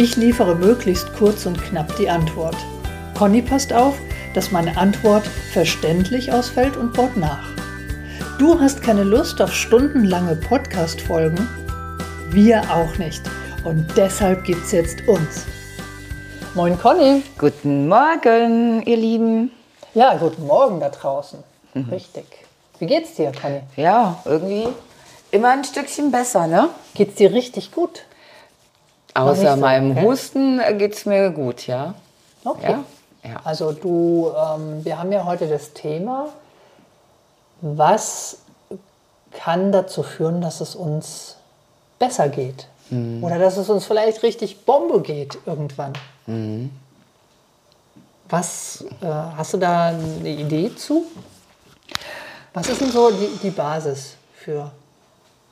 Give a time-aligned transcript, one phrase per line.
[0.00, 2.54] Ich liefere möglichst kurz und knapp die Antwort.
[3.18, 3.96] Conny passt auf,
[4.32, 7.48] dass meine Antwort verständlich ausfällt und baut nach.
[8.38, 11.48] Du hast keine Lust auf stundenlange Podcast-Folgen?
[12.30, 13.22] Wir auch nicht.
[13.64, 15.46] Und deshalb gibt's jetzt uns.
[16.54, 17.24] Moin Conny.
[17.36, 19.50] Guten Morgen, ihr Lieben.
[19.94, 21.42] Ja, guten Morgen da draußen.
[21.74, 21.88] Mhm.
[21.90, 22.24] Richtig.
[22.78, 23.62] Wie geht's dir, Conny?
[23.74, 24.68] Ja, irgendwie
[25.32, 26.68] immer ein Stückchen besser, ne?
[26.94, 28.04] Geht's dir richtig gut?
[29.18, 30.02] Außer so, meinem okay.
[30.02, 31.94] Husten geht's mir gut, ja.
[32.44, 32.70] Okay.
[32.70, 33.30] Ja?
[33.30, 33.40] Ja.
[33.44, 36.28] Also du, ähm, wir haben ja heute das Thema,
[37.60, 38.38] was
[39.32, 41.36] kann dazu führen, dass es uns
[41.98, 42.68] besser geht?
[42.90, 43.22] Mhm.
[43.22, 45.92] Oder dass es uns vielleicht richtig Bombe geht irgendwann.
[46.26, 46.70] Mhm.
[48.28, 51.06] Was, äh, hast du da eine Idee zu?
[52.52, 54.70] Was ist denn so die, die Basis für,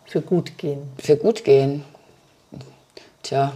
[0.05, 0.93] für Gutgehen?
[0.99, 1.85] Für Gutgehen?
[3.27, 3.51] Tja,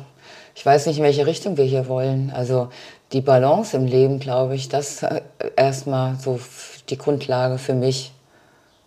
[0.57, 2.33] ich weiß nicht, in welche Richtung wir hier wollen.
[2.35, 2.71] Also
[3.13, 5.07] die Balance im Leben, glaube ich, das ist
[5.55, 6.41] erstmal so
[6.89, 8.13] die Grundlage für mich.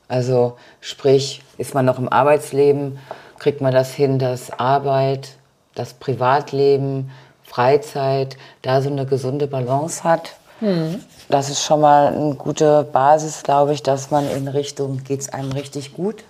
[0.10, 3.00] Also sprich, ist man noch im Arbeitsleben,
[3.40, 5.38] kriegt man das hin, dass Arbeit,
[5.74, 7.12] das Privatleben,
[7.44, 10.34] Freizeit, da so eine gesunde Balance hat.
[10.60, 11.00] Mhm.
[11.30, 15.30] Das ist schon mal eine gute Basis, glaube ich, dass man in Richtung, geht es
[15.30, 16.26] einem richtig gut,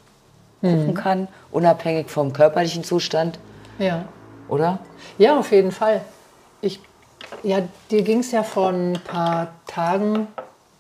[0.61, 0.93] gucken mhm.
[0.93, 3.39] kann, unabhängig vom körperlichen Zustand.
[3.79, 4.05] Ja.
[4.47, 4.79] Oder?
[5.17, 6.01] Ja, auf jeden Fall.
[6.61, 6.79] Ich
[7.41, 10.27] ja, dir ging es ja vor ein paar Tagen,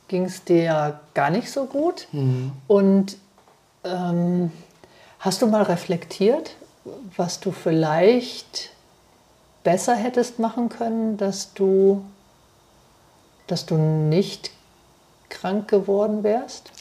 [0.07, 2.07] ging es dir ja gar nicht so gut.
[2.11, 2.51] Mhm.
[2.67, 3.17] Und
[3.83, 4.51] ähm,
[5.19, 6.55] hast du mal reflektiert,
[7.17, 8.71] was du vielleicht
[9.63, 12.03] besser hättest machen können, dass du,
[13.47, 14.51] dass du nicht
[15.29, 16.71] krank geworden wärst?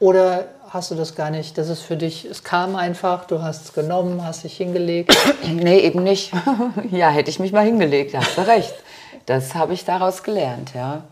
[0.00, 1.56] Oder hast du das gar nicht?
[1.56, 5.16] Das ist für dich, es kam einfach, du hast es genommen, hast dich hingelegt.
[5.46, 6.32] nee, eben nicht.
[6.90, 8.74] ja, hätte ich mich mal hingelegt, hast du recht.
[9.26, 11.04] Das habe ich daraus gelernt, ja.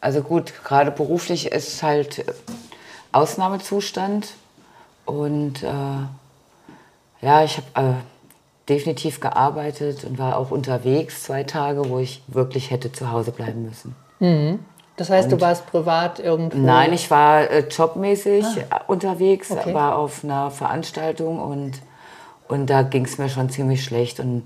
[0.00, 2.24] Also gut, gerade beruflich ist halt
[3.12, 4.28] Ausnahmezustand.
[5.04, 5.66] Und äh,
[7.20, 7.94] ja, ich habe äh,
[8.68, 13.66] definitiv gearbeitet und war auch unterwegs zwei Tage, wo ich wirklich hätte zu Hause bleiben
[13.66, 13.94] müssen.
[14.20, 14.60] Mhm.
[15.00, 16.58] Das heißt, und du warst privat irgendwo?
[16.58, 18.82] Nein, ich war äh, jobmäßig ah.
[18.86, 19.72] unterwegs, okay.
[19.72, 21.80] war auf einer Veranstaltung und,
[22.48, 24.20] und da ging es mir schon ziemlich schlecht.
[24.20, 24.44] Und,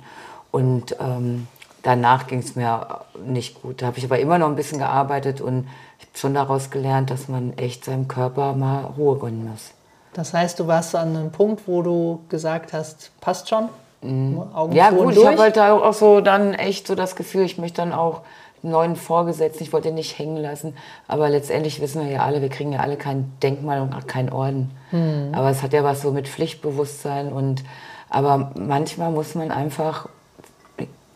[0.53, 1.49] und ähm,
[1.83, 3.83] danach ging es mir nicht gut.
[3.83, 5.67] Da habe ich aber immer noch ein bisschen gearbeitet und
[5.99, 9.73] ich habe schon daraus gelernt, dass man echt seinem Körper mal Ruhe gönnen muss.
[10.13, 13.71] Das heißt, du warst an einem Punkt, wo du gesagt hast, passt schon?
[14.03, 14.41] Mhm.
[14.71, 15.17] ja gut, durch.
[15.17, 18.21] ich habe halt auch so dann echt so das Gefühl, ich möchte dann auch
[18.65, 20.77] neuen Vorgesetzten, ich wollte ihn nicht hängen lassen.
[21.07, 24.31] Aber letztendlich wissen wir ja alle, wir kriegen ja alle kein Denkmal und auch keinen
[24.31, 24.71] Orden.
[24.91, 25.31] Mhm.
[25.33, 27.63] Aber es hat ja was so mit Pflichtbewusstsein und
[28.11, 30.09] aber manchmal muss man einfach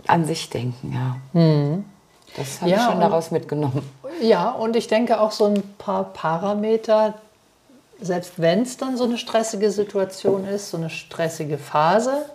[0.06, 1.40] an sich denken, ja.
[1.40, 1.84] Mhm.
[2.36, 3.88] Das habe ja, ich schon daraus mitgenommen.
[4.20, 7.14] Ja, und ich denke auch so ein paar Parameter,
[8.00, 12.26] selbst wenn es dann so eine stressige Situation ist, so eine stressige Phase,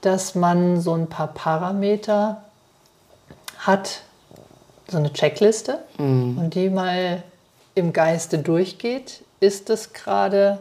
[0.00, 2.42] dass man so ein paar Parameter
[3.66, 4.02] hat
[4.88, 6.38] so eine Checkliste mhm.
[6.38, 7.22] und die mal
[7.74, 9.24] im Geiste durchgeht.
[9.40, 10.58] Ist es gerade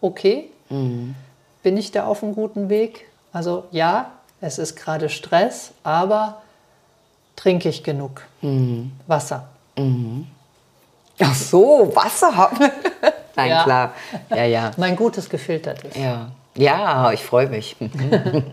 [0.00, 0.50] okay?
[0.70, 1.14] Mhm.
[1.62, 3.08] Bin ich da auf einem guten Weg?
[3.32, 6.42] Also ja, es ist gerade Stress, aber
[7.34, 8.92] trinke ich genug mhm.
[9.06, 9.48] Wasser?
[9.76, 10.26] Mhm.
[11.20, 12.50] Ach so, Wasser.
[13.36, 13.64] Nein, ja.
[13.64, 13.92] klar.
[14.30, 14.70] Ja, ja.
[14.76, 15.94] mein gutes gefiltertes.
[15.96, 17.76] Ja, ja ich freue mich.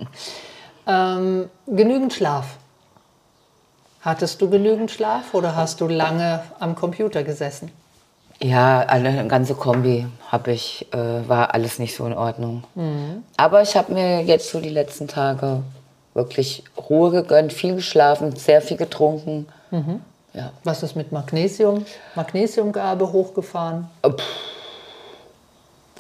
[0.88, 2.58] ähm, genügend Schlaf.
[4.04, 7.72] Hattest du genügend Schlaf oder hast du lange am Computer gesessen?
[8.42, 10.98] Ja, eine ganze Kombi habe ich, äh,
[11.30, 12.66] war alles nicht so in Ordnung.
[12.76, 13.24] Mhm.
[13.38, 15.64] Aber ich habe mir jetzt so die letzten Tage
[16.14, 19.48] wirklich Ruhe gegönnt, viel geschlafen, sehr viel getrunken.
[19.72, 20.02] Mhm.
[20.34, 20.52] Ja.
[20.66, 21.86] Was ist mit Magnesium?
[22.16, 23.88] Magnesiumgabe hochgefahren?
[24.02, 24.10] Äh,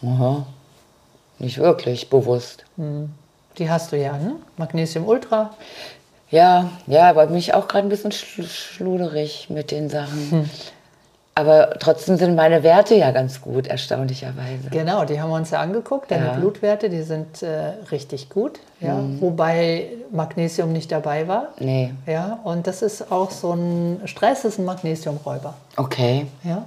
[0.05, 0.45] Aha.
[1.39, 2.65] Nicht wirklich bewusst.
[2.75, 3.11] Mhm.
[3.57, 4.35] Die hast du ja, ne?
[4.57, 5.51] Magnesium Ultra.
[6.33, 10.31] Ja, ja, aber mich auch gerade ein bisschen schluderig mit den Sachen.
[10.31, 10.49] Hm.
[11.35, 14.69] Aber trotzdem sind meine Werte ja ganz gut, erstaunlicherweise.
[14.71, 16.09] Genau, die haben wir uns ja angeguckt.
[16.09, 16.31] Deine Ja.
[16.33, 18.59] Blutwerte, die sind äh, richtig gut.
[18.79, 18.99] Ja?
[19.19, 21.49] Wobei Magnesium nicht dabei war.
[21.59, 21.93] Nee.
[22.07, 22.39] Ja?
[22.43, 25.53] Und das ist auch so ein Stress, ist ein Magnesiumräuber.
[25.77, 26.25] Okay.
[26.43, 26.65] Ja?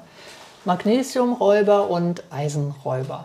[0.64, 3.24] Magnesiumräuber und Eisenräuber.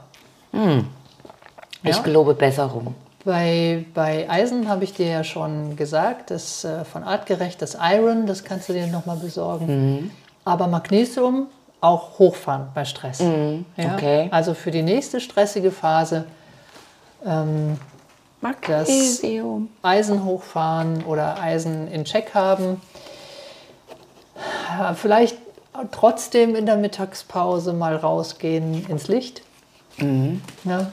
[1.83, 2.01] Ich Ja?
[2.01, 2.95] gelobe Besserung.
[3.23, 8.25] Bei, bei Eisen habe ich dir ja schon gesagt, das äh, von artgerecht, das Iron,
[8.25, 10.12] das kannst du dir nochmal besorgen.
[10.44, 11.47] Aber Magnesium
[11.81, 13.19] auch hochfahren bei Stress.
[13.77, 13.95] Ja?
[13.95, 14.27] okay.
[14.31, 16.25] Also für die nächste stressige Phase
[17.25, 17.77] ähm,
[18.41, 19.69] Magnesium.
[19.83, 22.81] Eisen hochfahren oder Eisen in Check haben.
[24.95, 25.38] Vielleicht
[25.91, 29.44] trotzdem in der Mittagspause mal rausgehen ins Licht.
[30.63, 30.91] Ja.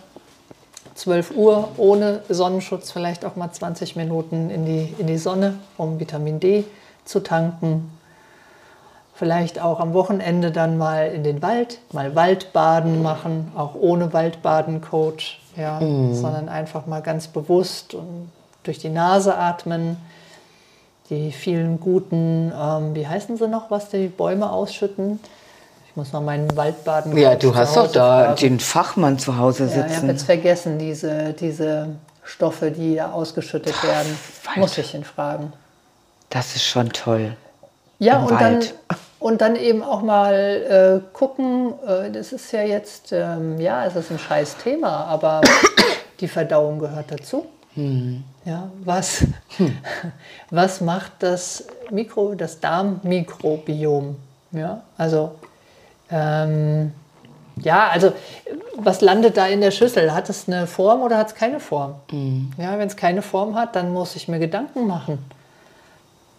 [0.99, 6.01] 12 Uhr ohne Sonnenschutz, vielleicht auch mal 20 Minuten in die, in die Sonne, um
[6.01, 6.65] Vitamin D
[7.05, 7.93] zu tanken.
[9.15, 15.41] Vielleicht auch am Wochenende dann mal in den Wald, mal Waldbaden machen, auch ohne Waldbaden-Coach,
[15.57, 15.79] ja,
[16.13, 18.31] sondern einfach mal ganz bewusst und
[18.65, 19.97] durch die Nase atmen.
[21.11, 25.21] Die vielen guten, ähm, wie heißen sie noch, was die Bäume ausschütten?
[25.99, 27.17] Ich muss mal meinen Waldbaden.
[27.17, 28.37] Ja, du hast doch da fragen.
[28.37, 30.07] den Fachmann zu Hause Ja, ich habe sitzen.
[30.07, 31.89] jetzt vergessen, diese, diese
[32.23, 34.17] Stoffe, die da ausgeschüttet werden.
[34.45, 34.61] Walter.
[34.61, 35.53] Muss ich ihn fragen.
[36.31, 37.37] das ist schon toll.
[37.99, 38.75] Ja, Im und dann, Wald.
[39.19, 40.35] und dann eben auch mal
[41.03, 45.41] äh, gucken, äh, das ist ja jetzt, ähm, ja, es ist ein scheiß Thema, aber
[46.21, 47.47] die Verdauung gehört dazu.
[47.75, 48.23] Hm.
[48.45, 49.25] Ja, was,
[50.51, 54.15] was macht das Mikro, das Darmmikrobiom?
[54.53, 55.33] Ja, also,
[56.11, 56.93] ähm,
[57.63, 58.13] ja, also,
[58.77, 60.15] was landet da in der Schüssel?
[60.15, 61.97] Hat es eine Form oder hat es keine Form?
[62.11, 62.53] Hm.
[62.57, 65.19] Ja, wenn es keine Form hat, dann muss ich mir Gedanken machen.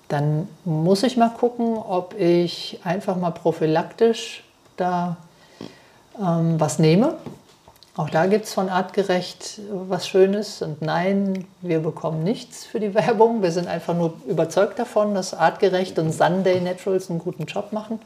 [0.08, 4.44] Dann muss ich mal gucken, ob ich einfach mal prophylaktisch
[4.78, 5.18] da
[6.20, 7.16] ähm, was nehme.
[7.96, 10.62] Auch da gibt es von Artgerecht was Schönes.
[10.62, 13.42] Und nein, wir bekommen nichts für die Werbung.
[13.42, 18.00] Wir sind einfach nur überzeugt davon, dass Artgerecht und Sunday Naturals einen guten Job machen.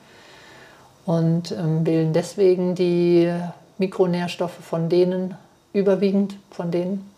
[1.06, 3.32] Und ähm, wählen deswegen die
[3.78, 5.36] Mikronährstoffe von denen,
[5.74, 7.10] überwiegend von denen.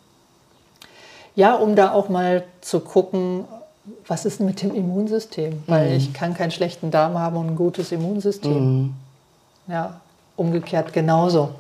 [1.36, 3.46] Ja, um da auch mal zu gucken,
[4.08, 5.62] was ist mit dem Immunsystem?
[5.68, 8.94] Weil ich kann keinen schlechten Darm haben und ein gutes Immunsystem.
[9.68, 10.00] Ja,
[10.36, 11.52] umgekehrt genauso.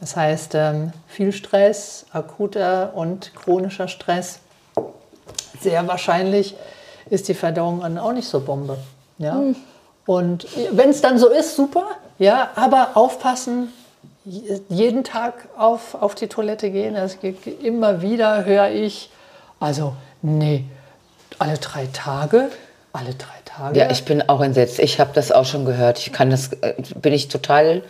[0.00, 4.40] Das heißt, ähm, viel Stress, akuter und chronischer Stress.
[5.60, 6.54] Sehr wahrscheinlich
[7.08, 8.78] ist die Verdauung dann auch nicht so Bombe.
[9.18, 9.40] Ja?
[10.06, 11.84] Und wenn es dann so ist, super.
[12.18, 13.72] Ja, aber aufpassen,
[14.24, 16.94] je- jeden Tag auf, auf die Toilette gehen.
[16.96, 19.10] Es gibt immer wieder höre ich,
[19.60, 19.92] also
[20.22, 20.64] nee,
[21.38, 22.48] alle drei Tage,
[22.92, 23.78] alle drei Tage.
[23.78, 24.78] Ja, ich bin auch entsetzt.
[24.78, 25.98] Ich habe das auch schon gehört.
[25.98, 27.82] Ich kann das, äh, bin ich total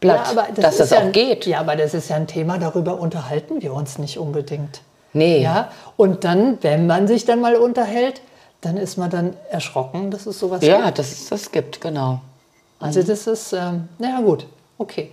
[0.00, 1.44] platt, Ja, aber dass das ja auch geht.
[1.46, 4.80] Ja, aber das ist ja ein Thema, darüber unterhalten wir uns nicht unbedingt.
[5.12, 5.42] Nee.
[5.42, 8.20] Ja, und dann, wenn man sich dann mal unterhält,
[8.60, 10.98] dann ist man dann erschrocken, dass es sowas Ja, gibt.
[10.98, 12.20] dass es das gibt, genau.
[12.80, 14.46] Also das ist, ähm, naja gut,
[14.78, 15.10] okay.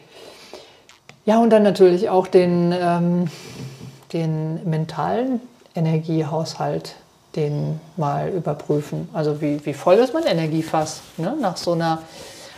[1.25, 3.27] Ja, und dann natürlich auch den, ähm,
[4.13, 5.41] den mentalen
[5.75, 6.95] Energiehaushalt,
[7.35, 9.09] den mal überprüfen.
[9.13, 11.35] Also wie, wie voll ist mein Energiefass ne?
[11.39, 12.01] nach, so einer,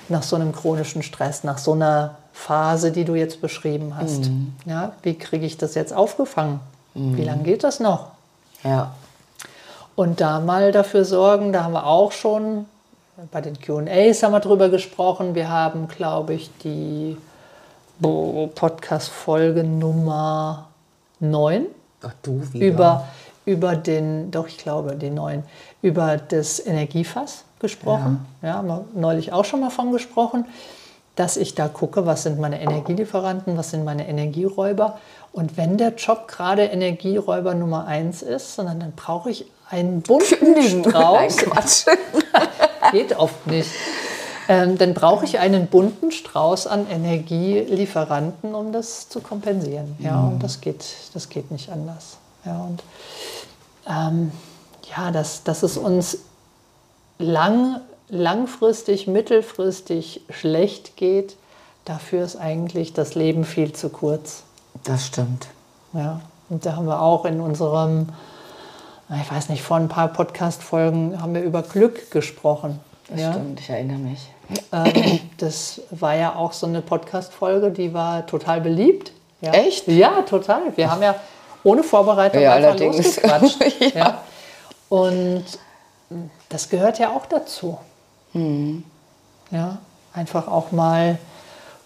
[0.09, 4.29] nach so einem chronischen Stress, nach so einer Phase, die du jetzt beschrieben hast.
[4.65, 6.59] Ja, wie kriege ich das jetzt aufgefangen?
[6.93, 8.07] Wie lange geht das noch?
[8.63, 8.93] Ja.
[9.97, 12.67] Und da mal dafür sorgen, da haben wir auch schon
[13.31, 15.33] bei den QAs haben wir drüber gesprochen.
[15.33, 17.17] Wir haben, glaube ich, die
[17.99, 20.67] Podcast-Folge Nummer
[21.19, 21.65] 9
[22.03, 23.07] Ach du, wie über,
[23.45, 25.41] über den, doch ich glaube, die 9,
[25.81, 28.23] über das Energiefass gesprochen.
[28.43, 28.53] Ja.
[28.53, 30.45] haben wir neulich auch schon mal von gesprochen,
[31.15, 34.99] dass ich da gucke, was sind meine Energielieferanten, was sind meine Energieräuber.
[35.31, 40.51] Und wenn der Job gerade Energieräuber Nummer 1 ist, sondern dann brauche ich einen bunten
[40.53, 41.37] Nein, Strauß.
[41.37, 41.85] Quatsch.
[42.91, 43.69] Geht oft nicht.
[44.49, 49.97] Ähm, dann brauche ich einen bunten Strauß an Energielieferanten, um das zu kompensieren.
[49.99, 52.17] Ja, und das geht, das geht nicht anders.
[52.45, 52.81] Ja, und
[53.89, 54.31] ähm,
[54.95, 56.19] ja, dass, dass es uns
[57.19, 61.35] lang, langfristig, mittelfristig schlecht geht,
[61.85, 64.43] dafür ist eigentlich das Leben viel zu kurz.
[64.83, 65.47] Das stimmt.
[65.93, 68.09] Ja, und da haben wir auch in unserem,
[69.09, 72.79] ich weiß nicht, vor ein paar Podcast-Folgen haben wir über Glück gesprochen.
[73.09, 73.31] Das ja?
[73.31, 74.19] stimmt, ich erinnere mich.
[74.71, 79.13] Ähm, das war ja auch so eine Podcast-Folge, die war total beliebt.
[79.41, 79.51] Ja.
[79.53, 79.87] Echt?
[79.87, 80.75] Ja, total.
[80.75, 81.15] Wir haben ja
[81.63, 82.97] ohne Vorbereitung Ja, einfach allerdings.
[82.97, 83.57] losgequatscht.
[83.79, 83.99] Ja.
[83.99, 84.23] ja.
[84.89, 85.45] Und
[86.49, 87.77] das gehört ja auch dazu.
[88.31, 88.83] Hm.
[89.51, 89.77] Ja,
[90.13, 91.17] einfach auch mal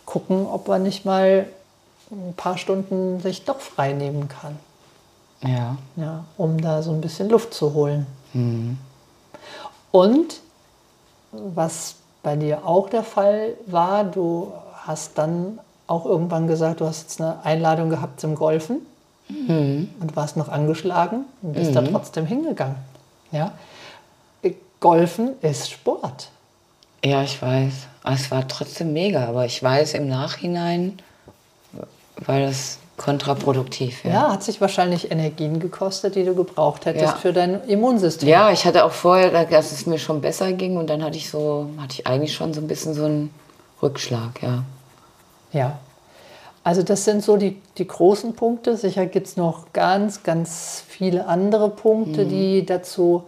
[0.05, 1.47] gucken, ob man nicht mal
[2.11, 4.59] ein paar Stunden sich doch frei nehmen kann.
[5.43, 5.77] Ja.
[5.95, 8.07] Ja, um da so ein bisschen Luft zu holen.
[9.91, 10.39] Und
[11.31, 14.51] was bei dir auch der Fall war, du
[14.85, 18.81] hast dann auch irgendwann gesagt, du hast jetzt eine Einladung gehabt zum Golfen
[19.29, 22.75] und warst noch angeschlagen und bist da trotzdem hingegangen.
[23.31, 23.53] Ja?
[24.79, 26.29] Golfen ist Sport.
[27.05, 27.73] Ja, ich weiß.
[28.03, 30.97] Es war trotzdem mega, aber ich weiß im Nachhinein,
[32.17, 34.03] war das kontraproduktiv.
[34.05, 34.31] Ja, Ja.
[34.33, 37.11] hat sich wahrscheinlich Energien gekostet, die du gebraucht hättest Ja.
[37.13, 38.27] für dein Immunsystem.
[38.29, 41.29] Ja, ich hatte auch vorher, dass es mir schon besser ging und dann hatte ich
[41.29, 43.33] so, hatte ich eigentlich schon so ein bisschen so einen
[43.81, 44.63] Rückschlag, ja.
[45.51, 45.79] Ja.
[46.63, 48.77] Also das sind so die, die großen Punkte.
[48.77, 53.23] Sicher gibt es noch ganz, ganz viele andere Punkte, die dazu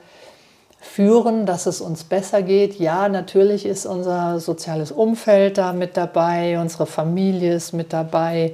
[0.79, 2.77] führen, dass es uns besser geht.
[2.79, 8.53] Ja, natürlich ist unser soziales Umfeld da mit dabei, unsere Familie ist mit dabei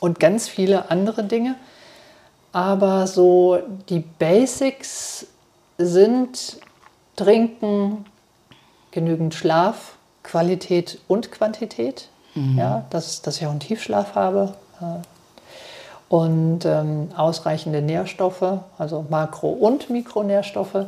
[0.00, 1.56] und ganz viele andere Dinge.
[2.52, 5.26] Aber so die Basics
[5.78, 6.58] sind
[7.16, 8.06] Trinken,
[8.90, 12.08] genügend Schlaf, Qualität und Quantität.
[12.34, 14.54] Ja, dass, dass ich auch einen Tiefschlaf habe.
[14.82, 14.84] äh,
[16.08, 20.86] Und ähm, ausreichende Nährstoffe, also Makro- und Mikronährstoffe.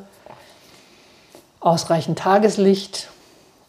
[1.60, 3.08] Ausreichend Tageslicht,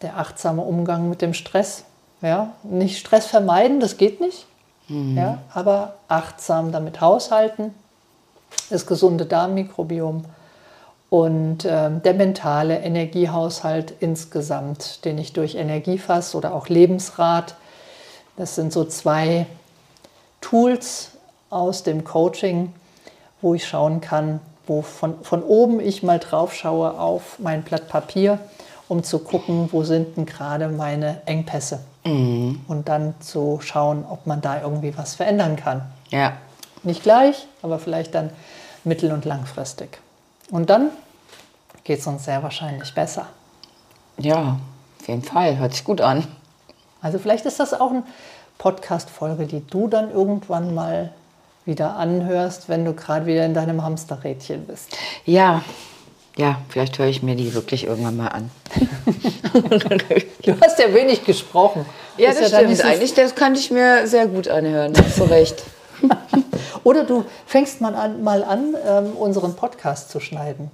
[0.01, 1.86] der achtsame Umgang mit dem Stress.
[2.22, 4.46] Ja, nicht Stress vermeiden, das geht nicht.
[4.89, 7.74] Ja, aber achtsam damit haushalten.
[8.69, 10.25] Das gesunde Darmmikrobiom
[11.10, 17.55] und ähm, der mentale Energiehaushalt insgesamt, den ich durch Energiefass oder auch Lebensrat,
[18.38, 19.48] das sind so zwei
[20.39, 21.12] Tools
[21.50, 22.74] aus dem Coaching,
[23.41, 27.89] wo ich schauen kann, wo von, von oben ich mal drauf schaue auf mein Blatt
[27.89, 28.39] Papier,
[28.88, 31.79] um zu gucken, wo sind denn gerade meine Engpässe.
[32.68, 35.82] Und dann zu schauen, ob man da irgendwie was verändern kann.
[36.10, 36.34] Ja.
[36.84, 38.30] Nicht gleich, aber vielleicht dann
[38.84, 40.00] mittel- und langfristig.
[40.51, 40.89] Und dann
[41.84, 43.28] geht es uns sehr wahrscheinlich besser.
[44.18, 44.58] Ja,
[45.00, 45.58] auf jeden Fall.
[45.58, 46.28] Hört sich gut an.
[47.01, 48.04] Also vielleicht ist das auch eine
[48.58, 51.13] Podcast-Folge, die du dann irgendwann mal
[51.66, 54.98] wieder anhörst, wenn du gerade wieder in deinem Hamsterrädchen bist.
[55.25, 55.62] Ja.
[56.39, 58.50] Ja, vielleicht höre ich mir die wirklich irgendwann mal an.
[60.43, 61.86] Du hast ja wenig gesprochen.
[62.17, 62.86] Ja, Ist das dann stimmt.
[62.86, 64.93] Eigentlich, das kann ich mir sehr gut anhören.
[64.93, 65.63] Du recht.
[66.84, 70.72] Oder du fängst mal an, mal an ähm, unseren Podcast zu schneiden.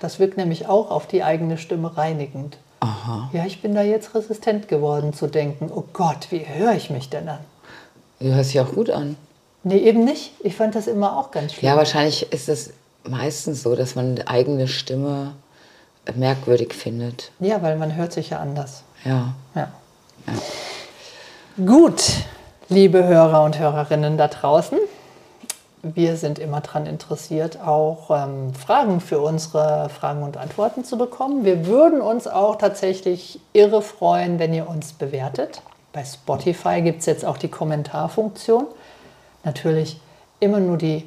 [0.00, 2.58] Das wirkt nämlich auch auf die eigene Stimme reinigend.
[2.80, 3.30] Aha.
[3.32, 7.08] Ja, ich bin da jetzt resistent geworden zu denken, oh Gott, wie höre ich mich
[7.08, 7.40] denn an?
[8.20, 9.16] Du hörst dich auch gut an.
[9.62, 10.32] Nee, eben nicht.
[10.40, 11.70] Ich fand das immer auch ganz schlimm.
[11.70, 12.72] Ja, wahrscheinlich ist es
[13.04, 15.32] meistens so, dass man die eigene Stimme
[16.14, 17.30] merkwürdig findet.
[17.38, 18.82] Ja, weil man hört sich ja anders.
[19.04, 19.34] Ja.
[19.54, 19.68] Ja.
[21.64, 22.02] Gut,
[22.68, 24.78] liebe Hörer und Hörerinnen da draußen.
[25.82, 31.44] Wir sind immer daran interessiert, auch ähm, Fragen für unsere Fragen und Antworten zu bekommen.
[31.44, 35.62] Wir würden uns auch tatsächlich irre freuen, wenn ihr uns bewertet.
[35.92, 38.66] Bei Spotify gibt es jetzt auch die Kommentarfunktion.
[39.44, 40.00] Natürlich
[40.40, 41.04] immer nur die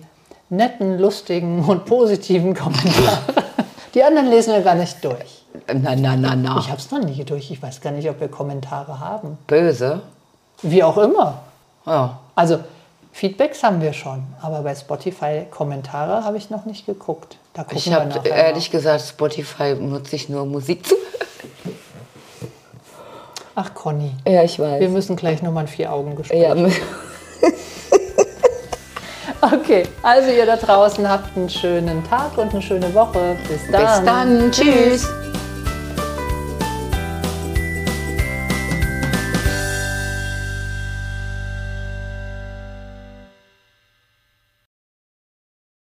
[0.51, 3.17] netten, lustigen und positiven Kommentare.
[3.95, 5.43] Die anderen lesen wir gar nicht durch.
[5.73, 6.57] Na, na, na, na.
[6.59, 7.51] Ich habe es noch nie durch.
[7.51, 9.37] Ich weiß gar nicht, ob wir Kommentare haben.
[9.47, 10.01] Böse.
[10.61, 11.39] Wie auch immer.
[11.85, 12.19] Ja.
[12.35, 12.59] Also
[13.11, 17.37] Feedbacks haben wir schon, aber bei Spotify Kommentare habe ich noch nicht geguckt.
[17.53, 20.95] Da gucken Ich habe ehrlich gesagt, Spotify nutze ich nur Musik zu.
[23.55, 24.79] Ach Conny, Ja, ich weiß.
[24.79, 26.41] wir müssen gleich nochmal ein Vier-Augen-Gespräch.
[26.41, 26.55] ja,
[29.71, 33.37] Okay, also ihr da draußen habt einen schönen Tag und eine schöne Woche.
[33.47, 33.85] Bis dann.
[33.85, 34.51] bis dann.
[34.51, 35.07] Tschüss.